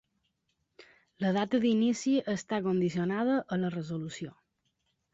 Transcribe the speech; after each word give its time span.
La 1.25 1.33
data 1.35 1.61
d'inici 1.67 2.15
està 2.35 2.61
condicionada 2.71 3.39
a 3.59 3.63
la 3.63 3.75
resolució. 3.81 4.39